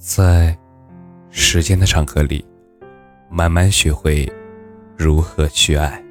[0.00, 0.56] 在
[1.28, 2.42] 时间的长河里，
[3.28, 4.26] 慢慢学会
[4.96, 6.02] 如何去爱。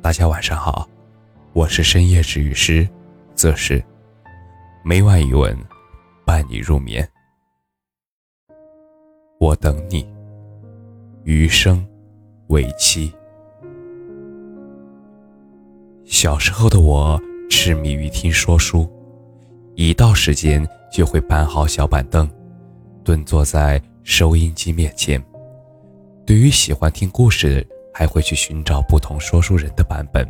[0.00, 0.88] 大家晚上好，
[1.52, 2.88] 我是深夜治愈师，
[3.34, 3.84] 则是
[4.82, 5.54] 每晚一文
[6.24, 7.06] 伴你入眠。
[9.38, 10.10] 我等你，
[11.24, 11.86] 余生
[12.46, 13.12] 为期。
[16.06, 17.20] 小时候的我
[17.50, 18.90] 痴迷于听说书，
[19.74, 22.26] 一到时间就会搬好小板凳。
[23.04, 25.22] 蹲坐在收音机面前，
[26.26, 30.26] 对于喜欢听故事，还会去寻找不同说书人的版本，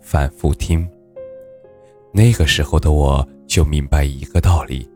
[0.00, 0.88] 反复听。
[2.12, 4.88] 那个时候的我就明白一个道理：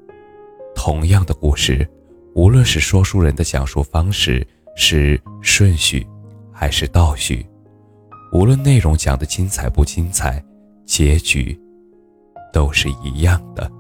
[0.75, 1.89] 同样的故事，
[2.34, 6.06] 无论是说书人的讲述方式是顺序
[6.51, 7.47] 还是倒叙，
[8.33, 10.42] 无论内容讲的精彩不精彩，
[10.87, 11.59] 结局
[12.53, 13.70] 都是一样的。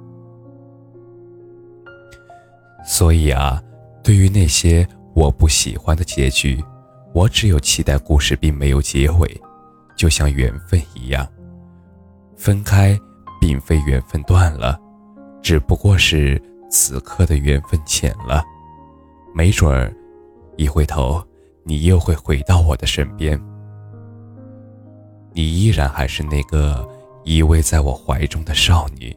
[2.84, 3.62] 所以啊，
[4.02, 6.62] 对于那些我不喜欢的结局，
[7.14, 9.40] 我只有期待故事并没有结尾，
[9.96, 11.26] 就像缘分一样，
[12.36, 12.98] 分开
[13.40, 14.78] 并非缘分断了，
[15.42, 18.42] 只不过是此刻的缘分浅了。
[19.34, 19.94] 没准儿，
[20.56, 21.22] 一回头，
[21.64, 23.40] 你又会回到我的身边，
[25.32, 26.86] 你依然还是那个
[27.24, 29.16] 依偎在我怀中的少女，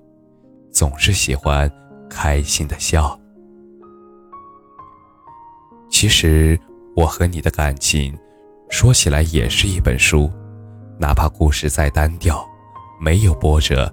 [0.72, 1.70] 总是喜欢
[2.10, 3.20] 开心的笑。
[5.98, 6.60] 其实，
[6.94, 8.14] 我和你的感情，
[8.70, 10.30] 说起来也是一本书，
[11.00, 12.46] 哪怕故事再单调，
[13.00, 13.90] 没有波折，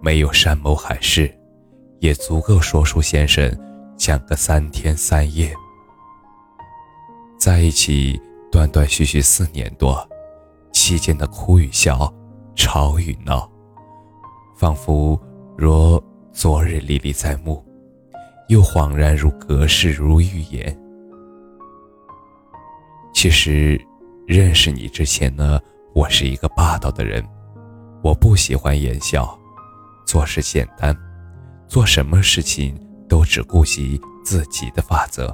[0.00, 1.30] 没有山盟海誓，
[2.00, 3.54] 也足够说书先生
[3.98, 5.54] 讲个三天三夜。
[7.38, 8.18] 在一起
[8.50, 10.08] 断断续续四年多，
[10.72, 12.10] 期间的哭与笑，
[12.56, 13.46] 吵与闹，
[14.56, 15.20] 仿佛
[15.58, 17.62] 若昨日历历在目，
[18.48, 20.74] 又恍然如隔世如预言。
[23.22, 23.80] 其实，
[24.26, 25.60] 认识你之前呢，
[25.94, 27.24] 我是一个霸道的人，
[28.02, 29.38] 我不喜欢言笑，
[30.04, 30.92] 做事简单，
[31.68, 32.76] 做什么事情
[33.08, 35.32] 都只顾及自己的法则，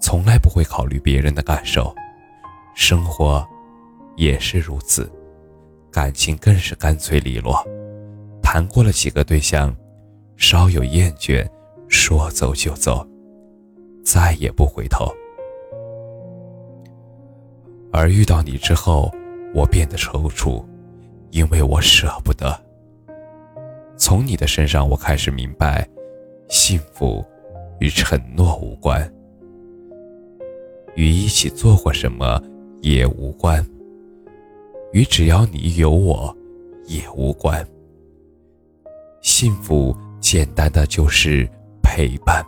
[0.00, 1.94] 从来不会考虑别人的感受。
[2.74, 3.46] 生活
[4.16, 5.12] 也是如此，
[5.92, 7.62] 感情更是干脆利落。
[8.42, 9.76] 谈过了几个对象，
[10.38, 11.46] 稍有厌倦，
[11.88, 13.06] 说走就走，
[14.02, 15.14] 再也不回头。
[17.92, 19.12] 而遇到你之后，
[19.54, 20.64] 我变得踌躇，
[21.30, 22.58] 因为我舍不得。
[23.96, 25.88] 从你的身上，我开始明白，
[26.48, 27.24] 幸福
[27.80, 29.10] 与承诺无关，
[30.94, 32.42] 与一起做过什么
[32.82, 33.66] 也无关，
[34.92, 36.36] 与只要你有我
[36.86, 37.66] 也无关。
[39.22, 41.48] 幸福简单的就是
[41.82, 42.44] 陪伴，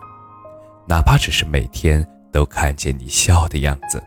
[0.87, 4.01] 哪怕只是每天都看见你笑的样子。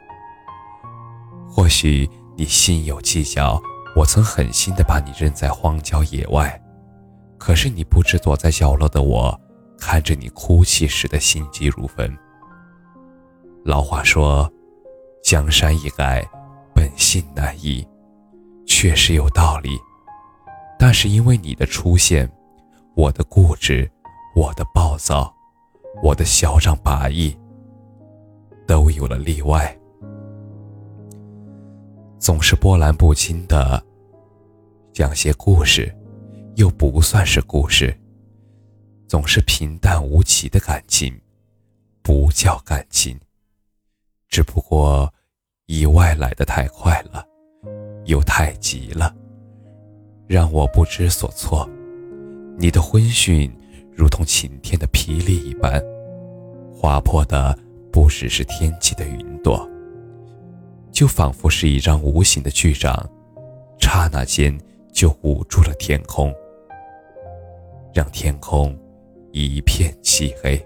[1.63, 3.63] 或许你心有计较，
[3.95, 6.61] 我曾狠心的把你扔在荒郊野外，
[7.39, 9.41] 可是你不知躲在角落的我，
[9.79, 12.13] 看着你哭泣时的心急如焚。
[13.65, 14.53] 老话说，
[15.23, 16.29] 江山易改，
[16.75, 17.87] 本性难移，
[18.67, 19.79] 确实有道理。
[20.77, 22.29] 但是因为你的出现，
[22.97, 23.89] 我的固执，
[24.35, 25.33] 我的暴躁，
[26.03, 27.37] 我的嚣张跋扈，
[28.67, 29.79] 都有了例外。
[32.23, 33.85] 总是波澜不惊的
[34.93, 35.93] 讲些故事，
[36.55, 37.93] 又不算是故事；
[39.09, 41.13] 总是平淡无奇的感情，
[42.01, 43.19] 不叫感情。
[44.29, 45.13] 只不过
[45.67, 47.27] 意外来得太快了，
[48.05, 49.13] 又太急了，
[50.29, 51.69] 让我不知所措。
[52.57, 53.53] 你的婚讯
[53.97, 55.83] 如同晴天的霹雳一般，
[56.73, 57.59] 划破的
[57.91, 59.69] 不只是天际的云朵。
[60.93, 62.95] 就仿佛是一张无形的巨掌，
[63.81, 64.57] 刹那间
[64.93, 66.33] 就捂住了天空，
[67.95, 68.79] 让天空
[69.33, 70.65] 一片漆黑。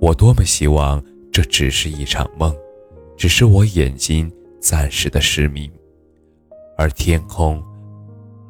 [0.00, 2.54] 我多么希望这只是一场梦，
[3.16, 4.30] 只是我眼睛
[4.60, 5.72] 暂时的失明，
[6.76, 7.62] 而天空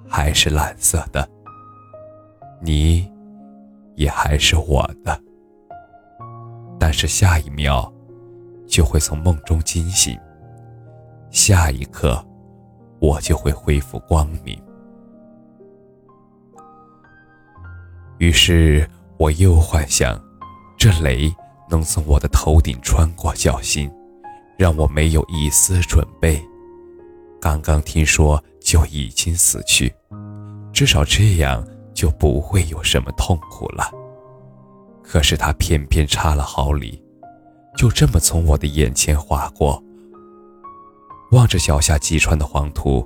[0.08, 1.26] 还是蓝色的，
[2.60, 3.08] 你
[3.94, 5.18] 也还是我的。
[6.78, 7.90] 但是下一秒，
[8.66, 10.18] 就会从梦中惊醒。
[11.34, 12.24] 下一刻，
[13.00, 14.56] 我就会恢复光明。
[18.18, 18.88] 于是，
[19.18, 20.16] 我又幻想，
[20.78, 21.34] 这雷
[21.68, 23.90] 能从我的头顶穿过脚心，
[24.56, 26.40] 让我没有一丝准备。
[27.40, 29.92] 刚刚听说就已经死去，
[30.72, 33.90] 至少这样就不会有什么痛苦了。
[35.02, 37.02] 可是他偏偏差了好里，
[37.76, 39.82] 就这么从我的眼前划过。
[41.34, 43.04] 望着脚下击穿的黄土，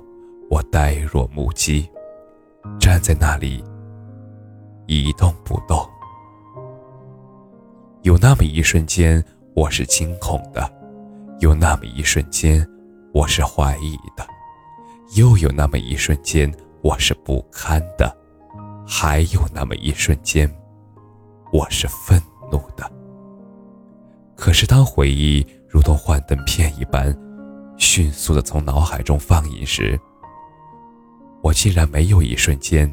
[0.51, 1.89] 我呆若木鸡，
[2.79, 3.63] 站在那里
[4.85, 5.83] 一动不动。
[8.03, 9.23] 有那么一瞬间，
[9.55, 10.61] 我是惊恐的；
[11.39, 12.63] 有那么一瞬间，
[13.15, 14.23] 我是怀疑的；
[15.17, 16.53] 又有那么一瞬间，
[16.83, 18.15] 我是不堪的；
[18.87, 20.47] 还有那么一瞬间，
[21.51, 22.21] 我是愤
[22.51, 22.87] 怒的。
[24.35, 27.11] 可是，当回忆如同幻灯片一般，
[27.91, 29.99] 迅速的从脑海中放映时，
[31.41, 32.87] 我竟然没有一瞬间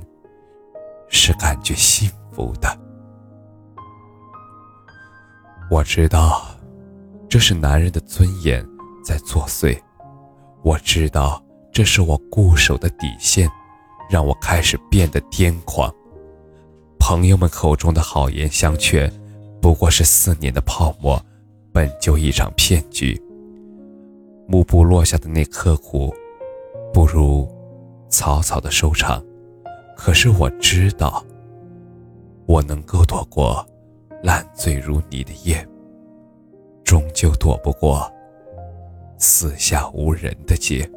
[1.11, 2.81] 是感觉幸福的。
[5.71, 6.47] 我知道，
[7.29, 8.67] 这是男人的尊严
[9.05, 9.79] 在作祟。
[10.63, 13.47] 我知道，这是我固守的底线，
[14.09, 15.95] 让我开始变得癫狂。
[16.99, 19.13] 朋友们口中的好言相劝，
[19.61, 21.23] 不过是四年的泡沫，
[21.71, 23.23] 本就一场骗局。
[24.47, 26.15] 幕布落下的那刻苦，
[26.93, 27.49] 不如
[28.09, 29.25] 草草的收场。
[29.97, 31.25] 可是我知道，
[32.47, 33.67] 我能够躲过。
[34.23, 35.65] 烂醉如泥的夜，
[36.83, 38.11] 终究躲不过
[39.19, 40.91] 四下无人的街。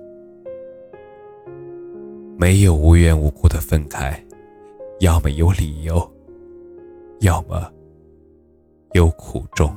[2.38, 4.20] 没有无缘无故的分开，
[5.02, 6.12] 要么有理由，
[7.20, 7.70] 要么
[8.94, 9.72] 有苦衷。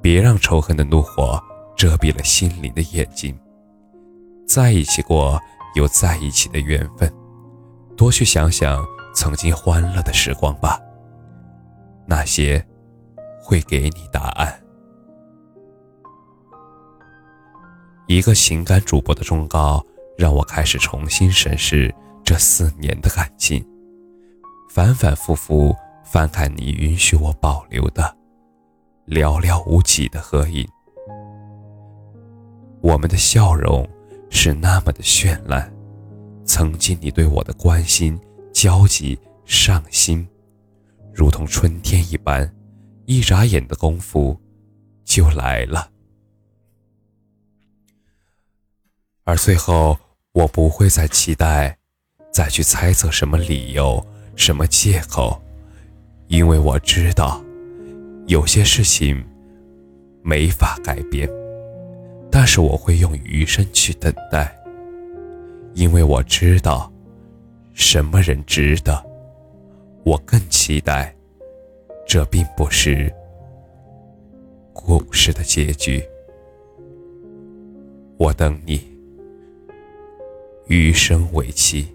[0.00, 1.42] 别让仇恨的怒火
[1.82, 3.36] 遮蔽了心灵的眼睛。
[4.46, 5.40] 在一起过，
[5.74, 7.12] 有在一起的缘分，
[7.96, 10.78] 多去想想曾经欢乐的时光吧。
[12.06, 12.64] 那些
[13.42, 14.62] 会给你答案。
[18.06, 19.84] 一个情感主播的忠告，
[20.16, 21.92] 让我开始重新审视
[22.22, 23.66] 这四年的感情，
[24.70, 25.74] 反反复复
[26.04, 28.16] 翻看你允许我保留的
[29.08, 30.64] 寥寥无几的合影。
[32.82, 33.88] 我们的笑容
[34.28, 35.72] 是那么的绚烂，
[36.44, 38.18] 曾经你对我的关心、
[38.52, 40.26] 焦急、上心。
[41.14, 42.52] 如同春天一般，
[43.06, 44.36] 一眨眼的功夫
[45.04, 45.90] 就来了。
[49.22, 49.96] 而最后，
[50.32, 51.78] 我不会再期待，
[52.32, 54.04] 再去猜测什么理由、
[54.34, 55.40] 什么借口，
[56.26, 57.40] 因为我知道，
[58.26, 59.24] 有些事情
[60.24, 61.30] 没法改变。
[62.34, 64.56] 但是我会用余生去等待，
[65.74, 66.90] 因为我知道，
[67.74, 69.04] 什么人值得。
[70.02, 71.14] 我更期待，
[72.06, 73.12] 这并不是
[74.72, 76.02] 故事的结局。
[78.16, 78.82] 我等你，
[80.66, 81.86] 余生为期。